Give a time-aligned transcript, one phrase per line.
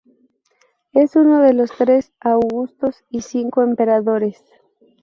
[0.93, 4.43] Es uno de los tres augustos y cinco emperadores.